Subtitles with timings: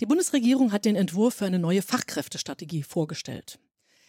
[0.00, 3.60] Die Bundesregierung hat den Entwurf für eine neue Fachkräftestrategie vorgestellt.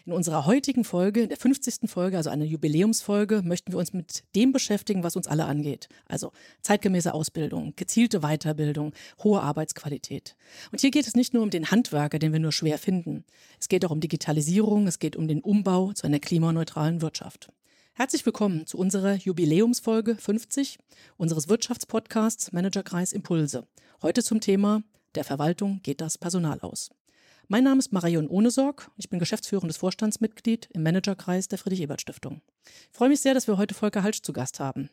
[0.04, 1.90] In unserer heutigen Folge, in der 50.
[1.90, 5.88] Folge, also einer Jubiläumsfolge, möchten wir uns mit dem beschäftigen, was uns alle angeht.
[6.08, 8.94] Also zeitgemäße Ausbildung, gezielte Weiterbildung,
[9.24, 10.36] hohe Arbeitsqualität.
[10.72, 13.24] Und hier geht es nicht nur um den Handwerker, den wir nur schwer finden.
[13.60, 17.52] Es geht auch um Digitalisierung, es geht um den Umbau zu einer klimaneutralen Wirtschaft.
[17.94, 20.80] Herzlich willkommen zu unserer Jubiläumsfolge 50
[21.18, 23.68] unseres Wirtschaftspodcasts Managerkreis Impulse.
[24.02, 24.84] Heute zum Thema
[25.16, 26.90] Der Verwaltung geht das Personal aus.
[27.48, 28.92] Mein Name ist Marion Ohnesorg.
[28.98, 32.42] Ich bin geschäftsführendes Vorstandsmitglied im Managerkreis der Friedrich-Ebert-Stiftung.
[32.92, 34.90] Ich freue mich sehr, dass wir heute Volker Halsch zu Gast haben.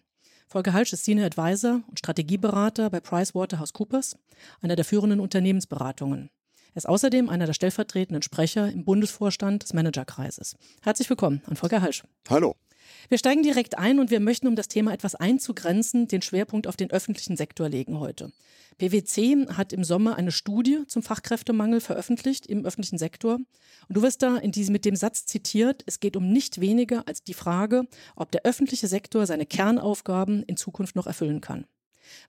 [0.46, 4.16] Volker Halsch ist Senior Advisor und Strategieberater bei PricewaterhouseCoopers,
[4.60, 6.30] einer der führenden Unternehmensberatungen.
[6.74, 10.56] Er ist außerdem einer der stellvertretenden Sprecher im Bundesvorstand des Managerkreises.
[10.82, 12.04] Herzlich willkommen an Volker Halsch.
[12.28, 12.54] Hallo.
[13.09, 16.77] Wir steigen direkt ein und wir möchten, um das Thema etwas einzugrenzen, den Schwerpunkt auf
[16.77, 18.32] den öffentlichen Sektor legen heute.
[18.78, 23.35] PwC hat im Sommer eine Studie zum Fachkräftemangel veröffentlicht im öffentlichen Sektor.
[23.35, 27.07] Und du wirst da in diesem, mit dem Satz zitiert, es geht um nicht weniger
[27.07, 27.85] als die Frage,
[28.16, 31.66] ob der öffentliche Sektor seine Kernaufgaben in Zukunft noch erfüllen kann.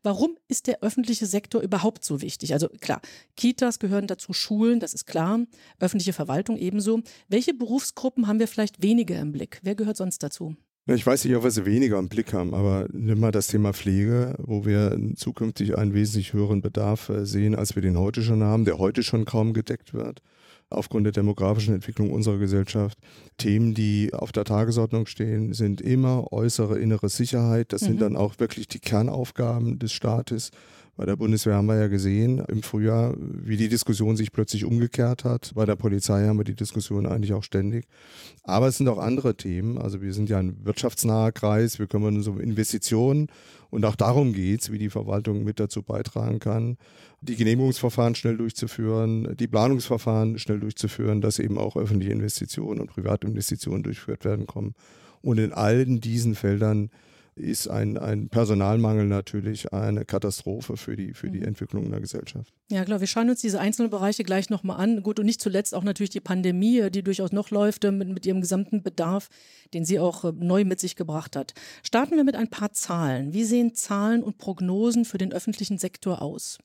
[0.04, 2.54] Warum ist der öffentliche Sektor überhaupt so wichtig?
[2.54, 3.02] Also klar,
[3.36, 5.40] Kitas gehören dazu, Schulen, das ist klar,
[5.80, 7.02] öffentliche Verwaltung ebenso.
[7.28, 9.60] Welche Berufsgruppen haben wir vielleicht weniger im Blick?
[9.64, 10.56] Wer gehört sonst dazu?
[10.86, 13.72] Ich weiß nicht, ob wir sie weniger im Blick haben, aber nimm mal das Thema
[13.72, 18.44] Pflege, wo wir zukünftig einen wesentlich höheren Bedarf äh, sehen, als wir den heute schon
[18.44, 20.22] haben, der heute schon kaum gedeckt wird
[20.70, 22.98] aufgrund der demografischen Entwicklung unserer Gesellschaft.
[23.38, 27.74] Themen, die auf der Tagesordnung stehen, sind immer äußere innere Sicherheit.
[27.74, 27.86] Das mhm.
[27.86, 30.52] sind dann auch wirklich die Kernaufgaben des Staates.
[30.96, 35.24] Bei der Bundeswehr haben wir ja gesehen im Frühjahr, wie die Diskussion sich plötzlich umgekehrt
[35.24, 35.52] hat.
[35.56, 37.88] Bei der Polizei haben wir die Diskussion eigentlich auch ständig.
[38.44, 39.80] Aber es sind auch andere Themen.
[39.80, 41.80] Also wir sind ja ein wirtschaftsnaher Kreis.
[41.80, 43.28] Wir kümmern uns um Investitionen.
[43.72, 46.78] Und auch darum geht's, wie die Verwaltung mit dazu beitragen kann,
[47.22, 53.82] die Genehmigungsverfahren schnell durchzuführen, die Planungsverfahren schnell durchzuführen, dass eben auch öffentliche Investitionen und Privatinvestitionen
[53.82, 54.76] durchgeführt werden kommen.
[55.24, 56.92] Und in allen diesen Feldern
[57.36, 61.48] ist ein, ein Personalmangel natürlich eine Katastrophe für die, für die mhm.
[61.48, 62.54] Entwicklung der Gesellschaft.
[62.72, 65.04] Ja, klar, wir schauen uns diese einzelnen Bereiche gleich nochmal an.
[65.04, 68.42] Gut, und nicht zuletzt auch natürlich die Pandemie, die durchaus noch läuft mit, mit ihrem
[68.42, 69.30] gesamten Bedarf,
[69.74, 71.54] den sie auch äh, neu mit sich gebracht hat.
[71.84, 73.34] Starten wir mit ein paar Zahlen.
[73.34, 76.60] Wie sehen Zahlen und Prognosen für den öffentlichen Sektor aus?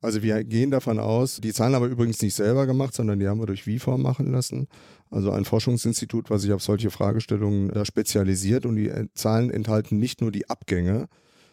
[0.00, 3.26] Also wir gehen davon aus, die Zahlen haben wir übrigens nicht selber gemacht, sondern die
[3.26, 4.68] haben wir durch WIFOR machen lassen.
[5.10, 9.98] Also ein Forschungsinstitut, was sich auf solche Fragestellungen da spezialisiert und die äh, Zahlen enthalten
[9.98, 11.08] nicht nur die Abgänge,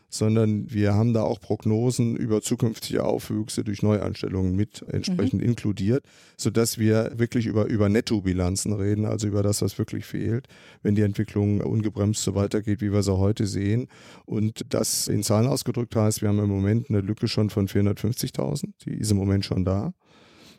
[0.10, 5.50] sondern wir haben da auch Prognosen über zukünftige Aufwüchse durch Neueinstellungen mit entsprechend mhm.
[5.50, 6.06] inkludiert,
[6.38, 10.48] sodass wir wirklich über, über Nettobilanzen reden, also über das, was wirklich fehlt,
[10.84, 13.88] wenn die Entwicklung ungebremst so weitergeht, wie wir sie heute sehen.
[14.26, 18.72] Und das in Zahlen ausgedrückt heißt, wir haben im Moment eine Lücke schon von 450.000,
[18.86, 19.94] die ist im Moment schon da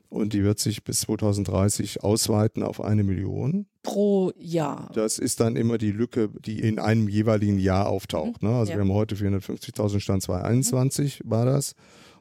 [0.08, 3.66] und die wird sich bis 2030 ausweiten auf eine Million.
[3.82, 4.90] Pro Jahr.
[4.94, 8.42] Das ist dann immer die Lücke, die in einem jeweiligen Jahr auftaucht.
[8.42, 8.48] Mhm.
[8.48, 8.54] Ne?
[8.56, 8.78] Also ja.
[8.78, 11.30] wir haben heute 450.000 Stand 2021 mhm.
[11.30, 11.74] war das.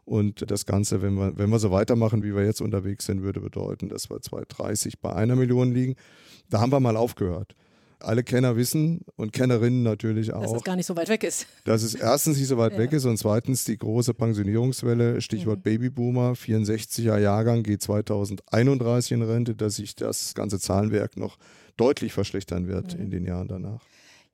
[0.03, 3.41] Und das Ganze, wenn wir, wenn wir so weitermachen, wie wir jetzt unterwegs sind, würde
[3.41, 5.95] bedeuten, dass wir 2030 bei einer Million liegen.
[6.49, 7.55] Da haben wir mal aufgehört
[7.99, 10.41] alle Kenner wissen und Kennerinnen natürlich auch.
[10.41, 11.47] Dass es gar nicht so weit weg ist.
[11.63, 12.79] Dass es erstens nicht so weit ja.
[12.79, 15.63] weg ist und zweitens die große Pensionierungswelle, Stichwort mhm.
[15.63, 21.37] Babyboomer, 64er Jahrgang geht 2031 in Rente, dass sich das ganze Zahlenwerk noch
[21.77, 23.03] deutlich verschlechtern wird mhm.
[23.03, 23.81] in den Jahren danach.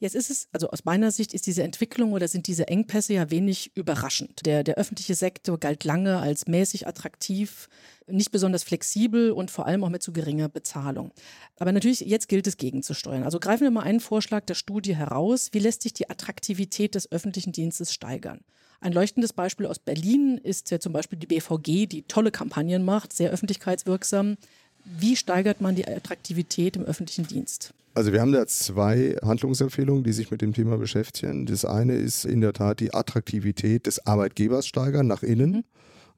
[0.02, 3.30] Jetzt ist es, also aus meiner Sicht ist diese Entwicklung oder sind diese Engpässe ja
[3.30, 4.48] wenig überraschend.
[4.48, 7.70] Der, der öffentliche Sektor galt lange als mäßig attraktiv,
[8.08, 11.12] nicht besonders flexibel und vor allem auch mit zu geringer Bezahlung.
[11.60, 13.22] Aber natürlich, jetzt gilt es gegenzusteuern.
[13.22, 15.50] Also greifen wir mal einen Vorschlag der Studie heraus.
[15.52, 18.40] Wie lässt sich die Attraktivität des öffentlichen Dienstes steigern?
[18.80, 23.14] Ein leuchtendes Beispiel aus Berlin ist ja zum Beispiel die BVG, die tolle Kampagnen macht,
[23.14, 24.38] sehr öffentlichkeitswirksam.
[24.84, 27.76] Wie steigert man die Attraktivität im öffentlichen Dienst?
[27.94, 31.46] Also wir haben da zwei Handlungsempfehlungen, die sich mit dem Thema beschäftigen.
[31.46, 35.52] Das eine ist in der Tat die Attraktivität des Arbeitgebers steigern nach innen.
[35.52, 35.64] Mhm.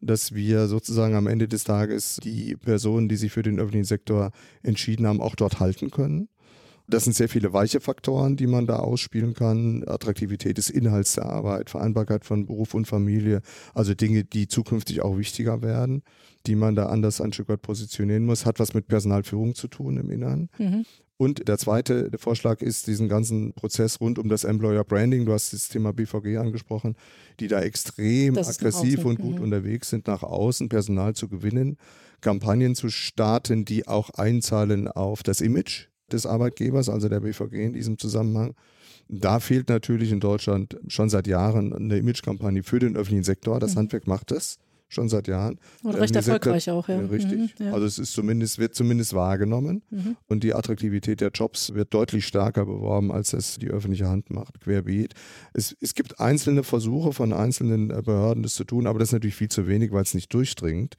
[0.01, 4.31] Dass wir sozusagen am Ende des Tages die Personen, die sich für den öffentlichen Sektor
[4.61, 6.27] entschieden haben, auch dort halten können.
[6.87, 9.83] Das sind sehr viele weiche Faktoren, die man da ausspielen kann.
[9.87, 13.41] Attraktivität des Inhalts der Arbeit, Vereinbarkeit von Beruf und Familie,
[13.73, 16.03] also Dinge, die zukünftig auch wichtiger werden,
[16.45, 19.97] die man da anders ein Stück weit positionieren muss, hat was mit Personalführung zu tun
[19.97, 20.49] im Inneren.
[20.57, 20.85] Mhm.
[21.15, 25.53] Und der zweite Vorschlag ist, diesen ganzen Prozess rund um das Employer Branding, du hast
[25.53, 26.95] das Thema BVG angesprochen,
[27.39, 29.43] die da extrem aggressiv und gut mhm.
[29.43, 31.77] unterwegs sind, nach außen Personal zu gewinnen,
[32.19, 37.73] Kampagnen zu starten, die auch einzahlen auf das Image des Arbeitgebers, also der BVG in
[37.73, 38.55] diesem Zusammenhang.
[39.09, 43.59] Da fehlt natürlich in Deutschland schon seit Jahren eine Imagekampagne für den öffentlichen Sektor.
[43.59, 43.79] Das mhm.
[43.79, 44.57] Handwerk macht das
[44.93, 45.59] schon seit Jahren.
[45.83, 46.99] Und recht erfolgreich auch, ja.
[46.99, 47.59] Richtig.
[47.59, 47.73] Mhm, ja.
[47.73, 50.15] Also es ist zumindest, wird zumindest wahrgenommen mhm.
[50.27, 54.61] und die Attraktivität der Jobs wird deutlich stärker beworben, als es die öffentliche Hand macht,
[54.61, 55.13] querbeet.
[55.53, 59.13] Es, es gibt einzelne Versuche von einzelnen äh, Behörden, das zu tun, aber das ist
[59.13, 60.95] natürlich viel zu wenig, weil es nicht durchdringt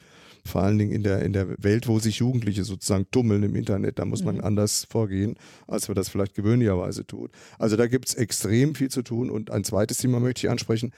[0.46, 3.98] vor allen Dingen in der, in der Welt, wo sich Jugendliche sozusagen tummeln im Internet,
[3.98, 4.44] da muss man mhm.
[4.44, 5.36] anders vorgehen,
[5.66, 7.30] als wir das vielleicht gewöhnlicherweise tun.
[7.58, 9.30] Also da gibt es extrem viel zu tun.
[9.30, 10.92] Und ein zweites Thema möchte ich ansprechen,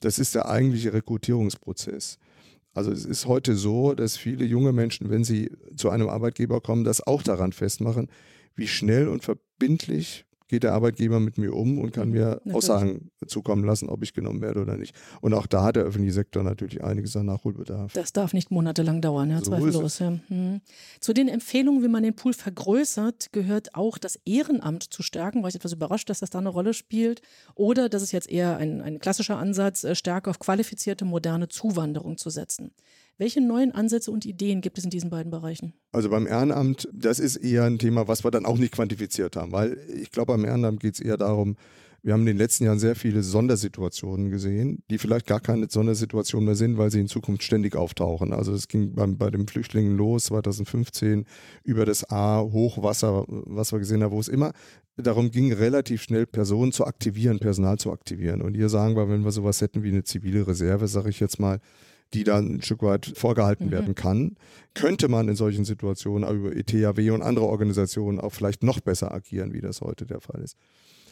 [0.00, 2.18] das ist der eigentliche Rekrutierungsprozess.
[2.74, 6.84] Also es ist heute so, dass viele junge Menschen, wenn sie zu einem Arbeitgeber kommen,
[6.84, 8.08] das auch daran festmachen,
[8.54, 12.54] wie schnell und verbindlich geht der Arbeitgeber mit mir um und kann mhm, mir natürlich.
[12.54, 14.94] Aussagen zukommen lassen, ob ich genommen werde oder nicht.
[15.22, 17.94] Und auch da hat der öffentliche Sektor natürlich einiges an Nachholbedarf.
[17.94, 19.98] Das darf nicht monatelang dauern, ja, so zweifellos.
[20.00, 20.18] Ja.
[20.28, 20.60] Hm.
[21.00, 25.40] Zu den Empfehlungen, wie man den Pool vergrößert, gehört auch das Ehrenamt zu stärken.
[25.40, 27.22] War ich etwas überrascht, dass das da eine Rolle spielt.
[27.54, 32.18] Oder das ist jetzt eher ein, ein klassischer Ansatz, äh, stärker auf qualifizierte, moderne Zuwanderung
[32.18, 32.72] zu setzen.
[33.18, 35.74] Welche neuen Ansätze und Ideen gibt es in diesen beiden Bereichen?
[35.92, 39.52] Also beim Ehrenamt, das ist eher ein Thema, was wir dann auch nicht quantifiziert haben,
[39.52, 41.56] weil ich glaube, beim Ehrenamt geht es eher darum,
[42.04, 46.46] wir haben in den letzten Jahren sehr viele Sondersituationen gesehen, die vielleicht gar keine Sondersituationen
[46.46, 48.32] mehr sind, weil sie in Zukunft ständig auftauchen.
[48.32, 51.26] Also es ging beim, bei den Flüchtlingen los 2015
[51.62, 54.50] über das A-Hochwasser, was wir gesehen haben, wo es immer
[54.96, 58.42] darum ging, relativ schnell Personen zu aktivieren, Personal zu aktivieren.
[58.42, 61.38] Und hier sagen wir, wenn wir sowas hätten wie eine zivile Reserve, sage ich jetzt
[61.38, 61.60] mal,
[62.14, 63.70] die dann ein Stück weit vorgehalten mhm.
[63.70, 64.36] werden kann,
[64.74, 69.52] könnte man in solchen Situationen über ETHW und andere Organisationen auch vielleicht noch besser agieren,
[69.52, 70.56] wie das heute der Fall ist.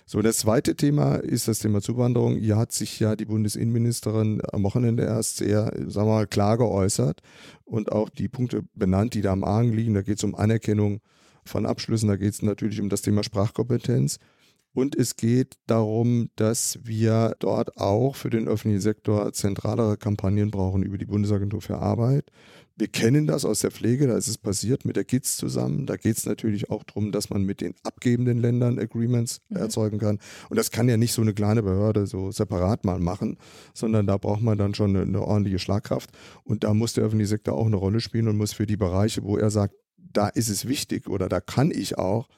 [0.07, 2.37] So, das zweite Thema ist das Thema Zuwanderung.
[2.37, 7.21] Hier hat sich ja die Bundesinnenministerin am Wochenende erst sehr, sagen wir mal, klar geäußert
[7.65, 9.95] und auch die Punkte benannt, die da am Argen liegen.
[9.95, 11.01] Da geht es um Anerkennung
[11.45, 14.19] von Abschlüssen, da geht es natürlich um das Thema Sprachkompetenz.
[14.73, 20.83] Und es geht darum, dass wir dort auch für den öffentlichen Sektor zentralere Kampagnen brauchen
[20.83, 22.31] über die Bundesagentur für Arbeit.
[22.77, 25.85] Wir kennen das aus der Pflege, da ist es passiert mit der GITS zusammen.
[25.85, 29.57] Da geht es natürlich auch darum, dass man mit den abgebenden Ländern Agreements mhm.
[29.59, 30.19] erzeugen kann.
[30.49, 33.37] Und das kann ja nicht so eine kleine Behörde so separat mal machen,
[33.75, 36.11] sondern da braucht man dann schon eine, eine ordentliche Schlagkraft.
[36.43, 39.25] Und da muss der öffentliche Sektor auch eine Rolle spielen und muss für die Bereiche,
[39.25, 42.29] wo er sagt, da ist es wichtig oder da kann ich auch,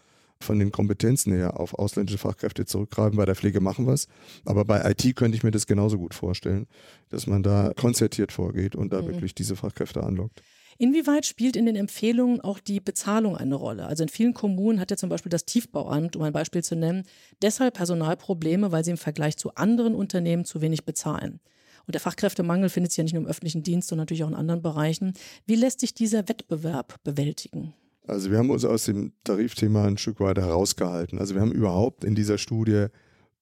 [0.43, 3.17] von den Kompetenzen her auf ausländische Fachkräfte zurückgreifen.
[3.17, 4.09] Bei der Pflege machen wir es.
[4.45, 6.67] Aber bei IT könnte ich mir das genauso gut vorstellen,
[7.09, 9.09] dass man da konzertiert vorgeht und da mhm.
[9.09, 10.43] wirklich diese Fachkräfte anlockt.
[10.79, 13.87] Inwieweit spielt in den Empfehlungen auch die Bezahlung eine Rolle?
[13.87, 17.05] Also in vielen Kommunen hat ja zum Beispiel das Tiefbauamt, um ein Beispiel zu nennen,
[17.41, 21.41] deshalb Personalprobleme, weil sie im Vergleich zu anderen Unternehmen zu wenig bezahlen.
[21.87, 24.35] Und der Fachkräftemangel findet sich ja nicht nur im öffentlichen Dienst, sondern natürlich auch in
[24.35, 25.15] anderen Bereichen.
[25.47, 27.75] Wie lässt sich dieser Wettbewerb bewältigen?
[28.07, 31.19] Also wir haben uns aus dem Tarifthema ein Stück weit herausgehalten.
[31.19, 32.87] Also wir haben überhaupt in dieser Studie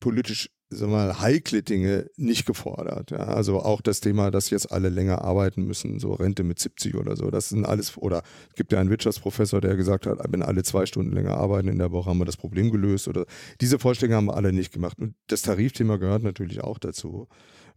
[0.00, 3.10] politisch sagen mal, heikle Dinge nicht gefordert.
[3.10, 6.94] Ja, also auch das Thema, dass jetzt alle länger arbeiten müssen, so Rente mit 70
[6.94, 10.42] oder so, das sind alles, oder es gibt ja einen Wirtschaftsprofessor, der gesagt hat, wenn
[10.42, 13.26] alle zwei Stunden länger arbeiten in der Woche, haben wir das Problem gelöst oder
[13.60, 14.98] diese Vorstellungen haben wir alle nicht gemacht.
[14.98, 17.26] Und das Tarifthema gehört natürlich auch dazu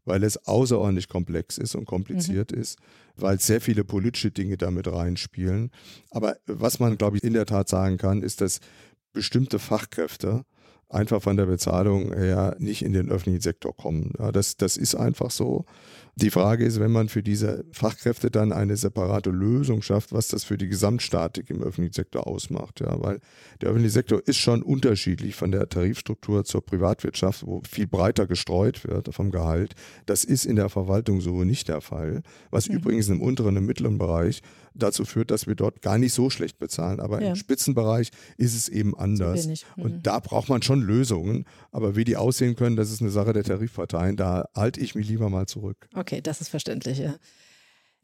[0.05, 2.61] weil es außerordentlich komplex ist und kompliziert mhm.
[2.61, 2.79] ist,
[3.15, 5.71] weil sehr viele politische Dinge damit reinspielen.
[6.09, 8.59] Aber was man, glaube ich, in der Tat sagen kann, ist, dass
[9.13, 10.43] bestimmte Fachkräfte
[10.93, 14.13] einfach von der Bezahlung her nicht in den öffentlichen Sektor kommen.
[14.19, 15.65] Ja, das, das ist einfach so.
[16.15, 20.43] Die Frage ist, wenn man für diese Fachkräfte dann eine separate Lösung schafft, was das
[20.43, 22.81] für die Gesamtstatik im öffentlichen Sektor ausmacht.
[22.81, 23.19] Ja, weil
[23.61, 28.87] der öffentliche Sektor ist schon unterschiedlich von der Tarifstruktur zur Privatwirtschaft, wo viel breiter gestreut
[28.87, 29.73] wird vom Gehalt.
[30.05, 32.21] Das ist in der Verwaltung so nicht der Fall.
[32.51, 32.75] Was mhm.
[32.75, 34.43] übrigens im unteren und mittleren Bereich
[34.75, 36.99] dazu führt, dass wir dort gar nicht so schlecht bezahlen.
[36.99, 37.29] Aber ja.
[37.29, 39.47] im Spitzenbereich ist es eben anders.
[39.47, 39.83] Mhm.
[39.83, 41.45] Und da braucht man schon Lösungen.
[41.71, 44.15] Aber wie die aussehen können, das ist eine Sache der Tarifparteien.
[44.15, 45.87] Da halte ich mich lieber mal zurück.
[45.95, 47.15] Okay, das ist verständlich, ja.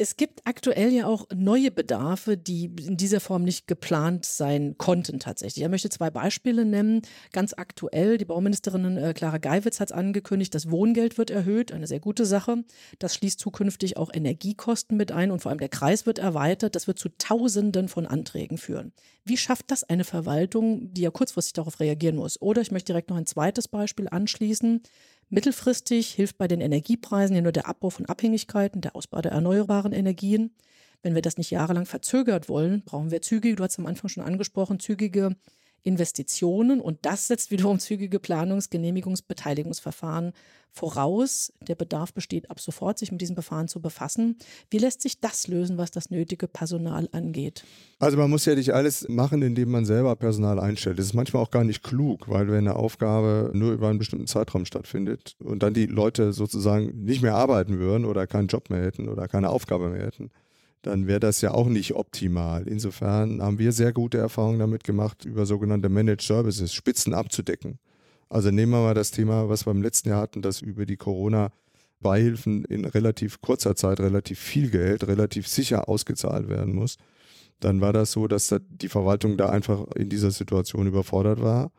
[0.02, 5.20] Es gibt aktuell ja auch neue Bedarfe, die in dieser Form nicht geplant sein konnten
[5.20, 5.62] tatsächlich.
[5.62, 7.02] Ich möchte zwei Beispiele nennen.
[7.34, 12.00] Ganz aktuell, die Bauministerin äh, Clara Geiwitz hat angekündigt, das Wohngeld wird erhöht, eine sehr
[12.00, 12.64] gute Sache.
[13.00, 16.76] Das schließt zukünftig auch Energiekosten mit ein und vor allem der Kreis wird erweitert.
[16.76, 18.94] Das wird zu Tausenden von Anträgen führen.
[19.26, 22.42] Wie schafft das eine Verwaltung, die ja kurzfristig darauf reagieren muss?
[22.42, 24.82] Oder ich möchte direkt noch ein zweites Beispiel anschließen.
[25.30, 29.94] Mittelfristig hilft bei den Energiepreisen ja nur der Abbau von Abhängigkeiten, der Ausbau der erneuerbaren
[29.94, 30.56] Energien.
[31.04, 34.24] Wenn wir das nicht jahrelang verzögert wollen, brauchen wir zügige, du hast am Anfang schon
[34.24, 35.36] angesprochen, zügige
[35.84, 40.34] Investitionen und das setzt wiederum zügige Planungs-, Genehmigungs-, Beteiligungsverfahren
[40.72, 41.52] voraus.
[41.68, 44.38] Der Bedarf besteht ab sofort, sich mit diesem Verfahren zu befassen.
[44.70, 47.64] Wie lässt sich das lösen, was das nötige Personal angeht?
[48.00, 51.00] Also man muss ja nicht alles machen, indem man selber Personal einstellt.
[51.00, 54.28] Das ist manchmal auch gar nicht klug, weil wenn eine Aufgabe nur über einen bestimmten
[54.28, 58.82] Zeitraum stattfindet und dann die Leute sozusagen nicht mehr arbeiten würden oder keinen Job mehr
[58.82, 60.32] hätten oder keine Aufgabe mehr hätten,
[60.82, 62.68] dann wäre das ja auch nicht optimal.
[62.68, 67.80] Insofern haben wir sehr gute Erfahrungen damit gemacht, über sogenannte Managed Services Spitzen abzudecken.
[68.30, 70.98] Also nehmen wir mal das Thema, was wir im letzten Jahr hatten, dass über die
[70.98, 76.98] Corona-Beihilfen in relativ kurzer Zeit relativ viel Geld relativ sicher ausgezahlt werden muss.
[77.60, 81.72] Dann war das so, dass die Verwaltung da einfach in dieser Situation überfordert war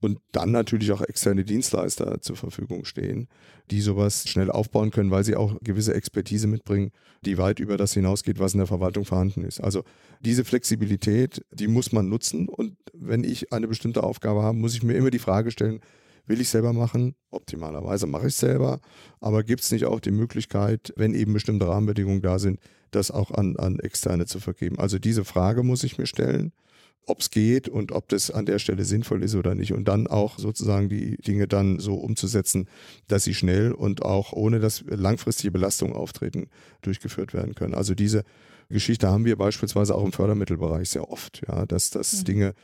[0.00, 3.28] und dann natürlich auch externe Dienstleister zur Verfügung stehen,
[3.70, 6.90] die sowas schnell aufbauen können, weil sie auch gewisse Expertise mitbringen,
[7.24, 9.60] die weit über das hinausgeht, was in der Verwaltung vorhanden ist.
[9.60, 9.84] Also
[10.20, 14.82] diese Flexibilität, die muss man nutzen und wenn ich eine bestimmte Aufgabe habe, muss ich
[14.82, 15.80] mir immer die Frage stellen,
[16.26, 17.14] will ich selber machen?
[17.30, 18.80] Optimalerweise mache ich es selber,
[19.20, 22.60] aber gibt es nicht auch die Möglichkeit, wenn eben bestimmte Rahmenbedingungen da sind,
[22.90, 24.78] das auch an, an Externe zu vergeben?
[24.78, 26.52] Also diese Frage muss ich mir stellen
[27.06, 29.72] ob es geht und ob das an der Stelle sinnvoll ist oder nicht.
[29.72, 32.68] Und dann auch sozusagen die Dinge dann so umzusetzen,
[33.06, 36.48] dass sie schnell und auch ohne dass langfristige Belastungen auftreten,
[36.82, 37.74] durchgeführt werden können.
[37.74, 38.24] Also diese
[38.68, 42.24] Geschichte haben wir beispielsweise auch im Fördermittelbereich sehr oft, ja, dass das mhm.
[42.24, 42.54] Dinge,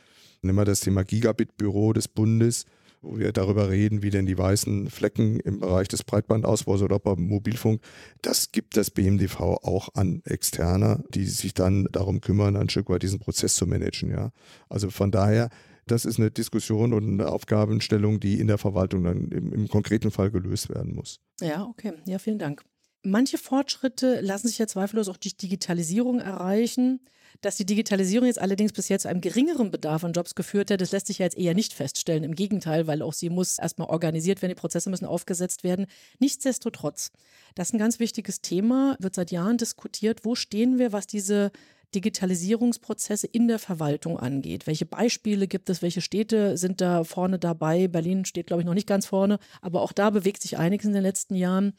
[0.41, 2.65] nehmen wir das Thema Gigabit-Büro des Bundes,
[3.03, 7.21] wo wir darüber reden, wie denn die weißen Flecken im Bereich des Breitbandausbaus oder beim
[7.21, 7.81] Mobilfunk,
[8.21, 13.03] das gibt das BMDV auch an Externe, die sich dann darum kümmern, ein Stück weit
[13.03, 14.09] diesen Prozess zu managen.
[14.09, 14.31] Ja.
[14.69, 15.49] Also von daher,
[15.85, 20.11] das ist eine Diskussion und eine Aufgabenstellung, die in der Verwaltung dann im, im konkreten
[20.11, 21.19] Fall gelöst werden muss.
[21.41, 21.93] Ja, okay.
[22.05, 22.63] Ja, vielen Dank.
[23.03, 27.01] Manche Fortschritte lassen sich ja zweifellos auch durch Digitalisierung erreichen.
[27.41, 30.79] Dass die Digitalisierung jetzt allerdings bis jetzt zu einem geringeren Bedarf an Jobs geführt hat,
[30.79, 32.23] das lässt sich ja jetzt eher nicht feststellen.
[32.23, 35.87] Im Gegenteil, weil auch sie muss erstmal organisiert werden, die Prozesse müssen aufgesetzt werden.
[36.19, 37.11] Nichtsdestotrotz,
[37.55, 40.23] das ist ein ganz wichtiges Thema, wird seit Jahren diskutiert.
[40.23, 41.51] Wo stehen wir, was diese
[41.93, 44.65] Digitalisierungsprozesse in der Verwaltung angeht.
[44.65, 45.81] Welche Beispiele gibt es?
[45.81, 47.87] Welche Städte sind da vorne dabei?
[47.87, 50.93] Berlin steht, glaube ich, noch nicht ganz vorne, aber auch da bewegt sich einiges in
[50.93, 51.73] den letzten Jahren.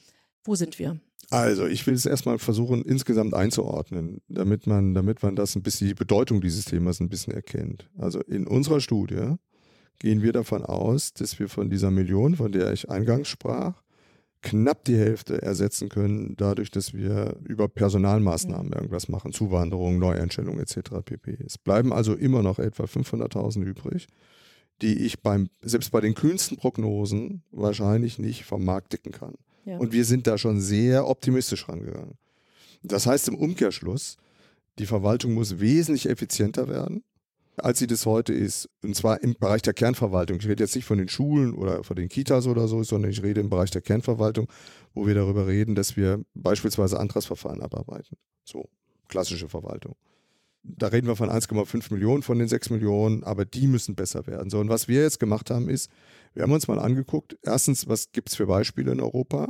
[0.44, 1.00] Wo sind wir?
[1.30, 5.88] Also, ich will es erstmal versuchen, insgesamt einzuordnen, damit man, damit man das ein bisschen,
[5.88, 7.88] die Bedeutung dieses Themas ein bisschen erkennt.
[7.98, 9.34] Also, in unserer Studie
[9.98, 13.82] gehen wir davon aus, dass wir von dieser Million, von der ich eingangs sprach,
[14.42, 21.00] knapp die Hälfte ersetzen können, dadurch, dass wir über Personalmaßnahmen irgendwas machen, Zuwanderung, Neueinstellung etc.
[21.04, 21.38] pp.
[21.44, 24.06] Es bleiben also immer noch etwa 500.000 übrig,
[24.82, 29.34] die ich beim, selbst bei den kühnsten Prognosen wahrscheinlich nicht vom Markt dicken kann.
[29.64, 32.18] Und wir sind da schon sehr optimistisch rangegangen.
[32.82, 34.18] Das heißt im Umkehrschluss,
[34.78, 37.02] die Verwaltung muss wesentlich effizienter werden,
[37.56, 38.68] als sie das heute ist.
[38.82, 40.38] Und zwar im Bereich der Kernverwaltung.
[40.40, 43.22] Ich rede jetzt nicht von den Schulen oder von den Kitas oder so, sondern ich
[43.22, 44.48] rede im Bereich der Kernverwaltung,
[44.92, 48.16] wo wir darüber reden, dass wir beispielsweise Antragsverfahren abarbeiten.
[48.44, 48.68] So,
[49.08, 49.94] klassische Verwaltung.
[50.64, 54.50] Da reden wir von 1,5 Millionen von den 6 Millionen, aber die müssen besser werden.
[54.50, 55.90] So, und was wir jetzt gemacht haben, ist,
[56.34, 59.48] wir haben uns mal angeguckt, erstens, was gibt es für Beispiele in Europa,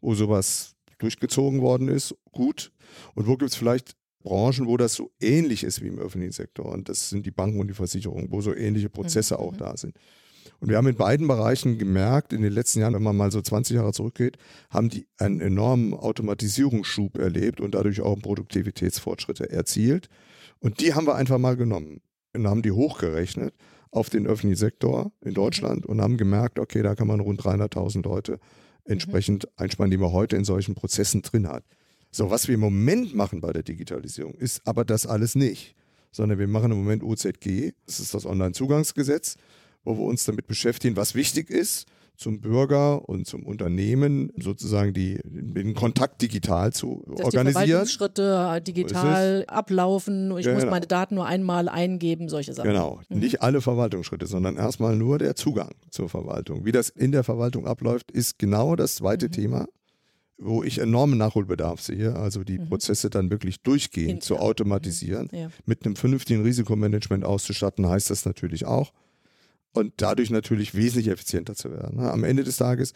[0.00, 2.72] wo sowas durchgezogen worden ist, gut.
[3.14, 6.66] Und wo gibt es vielleicht Branchen, wo das so ähnlich ist wie im öffentlichen Sektor.
[6.66, 9.40] Und das sind die Banken und die Versicherungen, wo so ähnliche Prozesse mhm.
[9.40, 9.96] auch da sind.
[10.60, 13.40] Und wir haben in beiden Bereichen gemerkt, in den letzten Jahren, wenn man mal so
[13.40, 14.36] 20 Jahre zurückgeht,
[14.68, 20.08] haben die einen enormen Automatisierungsschub erlebt und dadurch auch Produktivitätsfortschritte erzielt.
[20.58, 22.02] Und die haben wir einfach mal genommen
[22.34, 23.54] und haben die hochgerechnet
[23.90, 28.02] auf den öffentlichen Sektor in Deutschland und haben gemerkt, okay, da kann man rund 300.000
[28.04, 28.38] Leute
[28.84, 31.64] entsprechend einsparen, die man heute in solchen Prozessen drin hat.
[32.10, 35.74] So, was wir im Moment machen bei der Digitalisierung, ist aber das alles nicht,
[36.10, 39.36] sondern wir machen im Moment OZG, das ist das Onlinezugangsgesetz,
[39.84, 41.86] wo wir uns damit beschäftigen, was wichtig ist,
[42.20, 47.84] zum Bürger und zum Unternehmen sozusagen die, den Kontakt digital zu Dass organisieren.
[47.84, 50.36] Die Schritte digital ablaufen.
[50.36, 50.70] Ich ja, muss genau.
[50.70, 52.68] meine Daten nur einmal eingeben, solche Sachen.
[52.68, 53.00] Genau.
[53.08, 53.20] Mhm.
[53.20, 56.66] Nicht alle Verwaltungsschritte, sondern erstmal nur der Zugang zur Verwaltung.
[56.66, 59.32] Wie das in der Verwaltung abläuft, ist genau das zweite mhm.
[59.32, 59.66] Thema
[60.42, 62.70] wo ich enormen Nachholbedarf sehe, also die mhm.
[62.70, 65.38] Prozesse dann wirklich durchgehend zu automatisieren, mhm.
[65.38, 65.50] ja.
[65.66, 68.90] mit einem vernünftigen Risikomanagement auszustatten, heißt das natürlich auch
[69.72, 72.00] und dadurch natürlich wesentlich effizienter zu werden.
[72.00, 72.10] Ne?
[72.10, 72.92] Am Ende des Tages,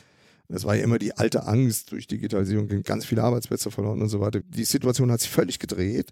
[0.48, 4.08] das war ja immer die alte Angst, durch Digitalisierung gehen ganz viele Arbeitsplätze verloren und
[4.08, 4.40] so weiter.
[4.40, 6.10] Die Situation hat sich völlig gedreht.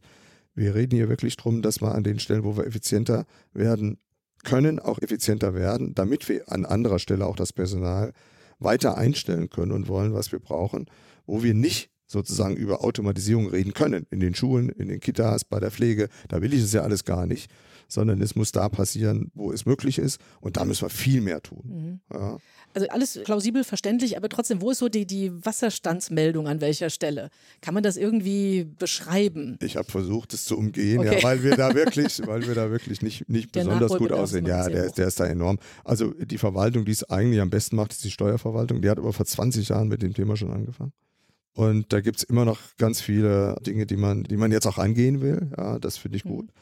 [0.54, 3.98] Wir reden hier wirklich darum, dass wir an den Stellen, wo wir effizienter werden
[4.44, 8.12] können, auch effizienter werden, damit wir an anderer Stelle auch das Personal
[8.58, 10.86] weiter einstellen können und wollen, was wir brauchen,
[11.26, 14.06] wo wir nicht sozusagen über Automatisierung reden können.
[14.10, 16.08] In den Schulen, in den Kitas, bei der Pflege.
[16.28, 17.50] Da will ich es ja alles gar nicht.
[17.88, 20.18] Sondern es muss da passieren, wo es möglich ist.
[20.40, 21.62] Und da müssen wir viel mehr tun.
[21.64, 22.00] Mhm.
[22.12, 22.38] Ja.
[22.74, 27.28] Also alles plausibel, verständlich, aber trotzdem, wo ist so die, die Wasserstandsmeldung an welcher Stelle?
[27.60, 29.58] Kann man das irgendwie beschreiben?
[29.60, 31.18] Ich habe versucht, es zu umgehen, okay.
[31.18, 34.46] ja, weil wir da wirklich, weil wir da wirklich nicht, nicht besonders gut aussehen.
[34.46, 35.58] Ja, der, der ist da enorm.
[35.84, 38.80] Also die Verwaltung, die es eigentlich am besten macht, ist die Steuerverwaltung.
[38.80, 40.92] Die hat aber vor 20 Jahren mit dem Thema schon angefangen.
[41.54, 44.78] Und da gibt es immer noch ganz viele Dinge, die man, die man jetzt auch
[44.78, 45.50] angehen will.
[45.56, 46.46] Ja, das finde ich gut.
[46.46, 46.52] Mhm.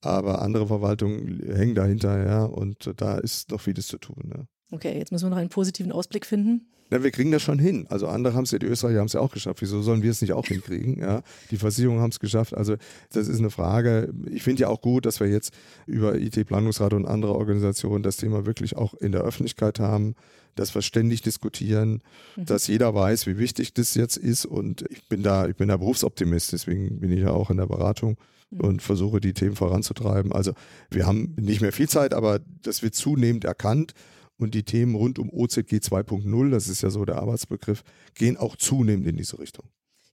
[0.00, 4.32] Aber andere Verwaltungen hängen dahinter, ja, und da ist noch vieles zu tun.
[4.36, 4.44] Ja.
[4.74, 6.66] Okay, jetzt müssen wir noch einen positiven Ausblick finden.
[6.90, 7.86] Na, wir kriegen das schon hin.
[7.88, 9.62] Also andere haben es ja, die Österreicher haben es ja auch geschafft.
[9.62, 10.98] Wieso sollen wir es nicht auch hinkriegen?
[11.00, 12.54] Ja, die Versicherungen haben es geschafft.
[12.54, 12.74] Also
[13.12, 14.12] das ist eine Frage.
[14.30, 15.54] Ich finde ja auch gut, dass wir jetzt
[15.86, 20.16] über IT-Planungsrat und andere Organisationen das Thema wirklich auch in der Öffentlichkeit haben,
[20.56, 22.02] dass wir ständig diskutieren,
[22.34, 22.46] mhm.
[22.46, 24.44] dass jeder weiß, wie wichtig das jetzt ist.
[24.44, 27.66] Und ich bin da, ich bin da Berufsoptimist, deswegen bin ich ja auch in der
[27.66, 28.16] Beratung
[28.50, 28.60] mhm.
[28.60, 30.32] und versuche die Themen voranzutreiben.
[30.32, 30.52] Also
[30.90, 33.94] wir haben nicht mehr viel Zeit, aber das wird zunehmend erkannt.
[34.38, 38.56] Und die Themen rund um OZG 2.0, das ist ja so der Arbeitsbegriff, gehen auch
[38.56, 39.68] zunehmend in diese Richtung.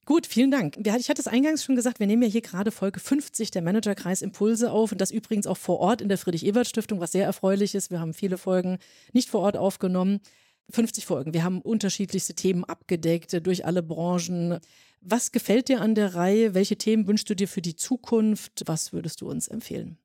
[0.06, 0.78] Gut, vielen Dank.
[0.78, 4.22] Ich hatte es eingangs schon gesagt, wir nehmen ja hier gerade Folge 50 der Managerkreis
[4.22, 7.92] Impulse auf und das übrigens auch vor Ort in der Friedrich-Ebert-Stiftung, was sehr erfreulich ist.
[7.92, 8.78] Wir haben viele Folgen
[9.14, 10.20] nicht vor Ort aufgenommen.
[10.72, 11.34] 50 Folgen.
[11.34, 14.60] Wir haben unterschiedlichste Themen abgedeckt durch alle Branchen.
[15.02, 16.54] Was gefällt dir an der Reihe?
[16.54, 18.64] Welche Themen wünschst du dir für die Zukunft?
[18.66, 19.98] Was würdest du uns empfehlen?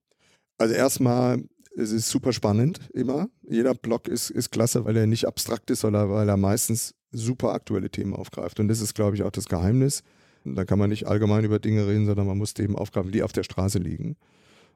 [0.59, 1.43] Also erstmal
[1.77, 3.29] es ist super spannend immer.
[3.49, 7.53] Jeder Blog ist, ist klasse, weil er nicht abstrakt ist, sondern weil er meistens super
[7.53, 8.59] aktuelle Themen aufgreift.
[8.61, 10.03] Und das ist, glaube ich, auch das Geheimnis.
[10.45, 13.33] Da kann man nicht allgemein über Dinge reden, sondern man muss Themen aufgreifen, die auf
[13.33, 14.17] der Straße liegen.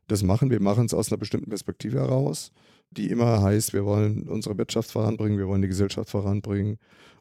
[0.08, 2.50] Das machen wir, machen es aus einer bestimmten Perspektive heraus,
[2.90, 6.78] die immer heißt, wir wollen unsere Wirtschaft voranbringen, wir wollen die Gesellschaft voranbringen.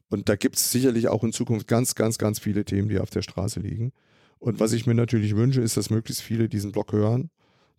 [0.09, 3.11] Und da gibt es sicherlich auch in Zukunft ganz, ganz, ganz viele Themen, die auf
[3.11, 3.91] der Straße liegen.
[4.39, 7.29] Und was ich mir natürlich wünsche, ist, dass möglichst viele diesen Blog hören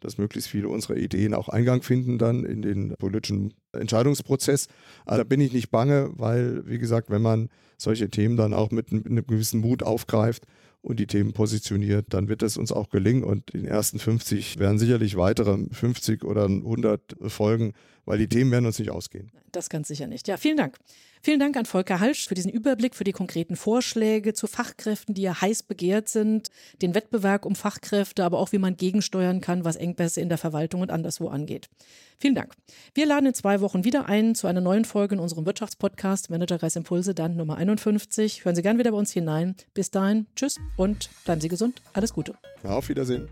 [0.00, 4.68] dass möglichst viele unserer Ideen auch Eingang finden dann in den politischen Entscheidungsprozess.
[5.04, 8.70] Aber da bin ich nicht bange, weil, wie gesagt, wenn man solche Themen dann auch
[8.70, 10.46] mit, mit einem gewissen Mut aufgreift
[10.82, 13.24] und die Themen positioniert, dann wird es uns auch gelingen.
[13.24, 18.50] Und in den ersten 50 werden sicherlich weitere 50 oder 100 folgen, weil die Themen
[18.50, 19.30] werden uns nicht ausgehen.
[19.52, 20.28] Das ganz sicher nicht.
[20.28, 20.76] Ja, vielen Dank.
[21.22, 25.22] Vielen Dank an Volker Halsch für diesen Überblick, für die konkreten Vorschläge zu Fachkräften, die
[25.22, 26.48] ja heiß begehrt sind,
[26.80, 30.80] den Wettbewerb um Fachkräfte, aber auch wie man gegensteuern kann, was Engpässe in der Verwaltung
[30.80, 31.68] und anderswo angeht.
[32.18, 32.54] Vielen Dank.
[32.94, 36.76] Wir laden in zwei Wochen wieder ein zu einer neuen Folge in unserem Wirtschaftspodcast Managerkreis
[36.76, 38.44] Impulse, dann Nummer 51.
[38.44, 39.56] Hören Sie gern wieder bei uns hinein.
[39.74, 41.82] Bis dahin, tschüss und bleiben Sie gesund.
[41.92, 42.34] Alles Gute.
[42.62, 43.28] Auf Wiedersehen.